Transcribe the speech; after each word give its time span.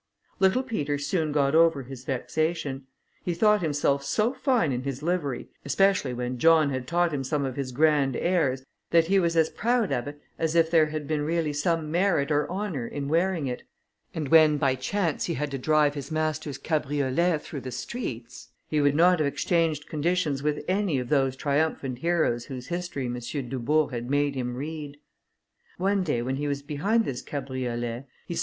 Little 0.39 0.63
Peter 0.63 0.97
soon 0.97 1.31
got 1.31 1.53
over 1.53 1.83
his 1.83 2.05
vexation; 2.05 2.87
he 3.23 3.35
thought 3.35 3.61
himself 3.61 4.03
so 4.03 4.33
fine 4.33 4.71
in 4.71 4.81
his 4.81 5.03
livery, 5.03 5.49
especially 5.63 6.11
when 6.11 6.39
John 6.39 6.71
had 6.71 6.87
taught 6.87 7.13
him 7.13 7.23
some 7.23 7.45
of 7.45 7.55
his 7.55 7.71
grand 7.71 8.15
airs, 8.15 8.63
that 8.89 9.05
he 9.05 9.19
was 9.19 9.37
as 9.37 9.51
proud 9.51 9.91
of 9.91 10.07
it 10.07 10.19
as 10.39 10.55
if 10.55 10.71
there 10.71 10.87
had 10.87 11.07
really 11.11 11.43
been 11.49 11.53
some 11.53 11.91
merit 11.91 12.31
or 12.31 12.49
honour 12.49 12.87
in 12.87 13.09
wearing 13.09 13.45
it, 13.45 13.61
and 14.15 14.29
when, 14.29 14.57
by 14.57 14.73
chance, 14.73 15.25
he 15.25 15.35
had 15.35 15.51
to 15.51 15.59
drive 15.59 15.93
his 15.93 16.09
master's 16.09 16.57
cabriolet 16.57 17.37
through 17.37 17.61
the 17.61 17.69
streets, 17.71 18.49
he 18.67 18.81
would 18.81 18.95
not 18.95 19.19
have 19.19 19.27
exchanged 19.27 19.85
conditions 19.87 20.41
with 20.41 20.65
any 20.67 20.97
of 20.97 21.09
those 21.09 21.35
triumphant 21.35 21.99
heroes 21.99 22.45
whose 22.45 22.65
history 22.69 23.05
M. 23.05 23.19
Dubourg 23.47 23.91
had 23.91 24.09
made 24.09 24.33
him 24.33 24.55
read. 24.55 24.97
One 25.77 26.01
day 26.03 26.23
when 26.23 26.37
he 26.37 26.47
was 26.47 26.63
behind 26.63 27.05
this 27.05 27.21
cabriolet, 27.21 28.07
he 28.25 28.33
saw 28.33 28.39
M. 28.39 28.39